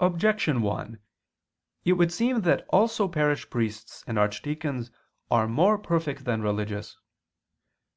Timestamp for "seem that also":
2.12-3.06